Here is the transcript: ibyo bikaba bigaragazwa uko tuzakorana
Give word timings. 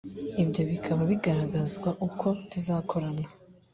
ibyo 0.43 0.61
bikaba 0.69 1.01
bigaragazwa 1.11 1.89
uko 2.07 2.27
tuzakorana 2.49 3.25